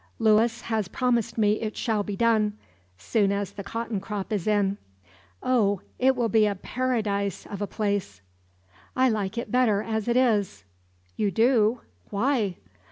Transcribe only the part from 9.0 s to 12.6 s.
like it better as it is." "You do. Why?"